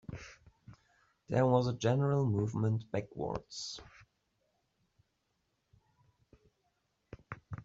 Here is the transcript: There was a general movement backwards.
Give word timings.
There 1.29 1.45
was 1.45 1.67
a 1.67 1.75
general 1.77 2.25
movement 2.25 2.89
backwards. 2.91 3.79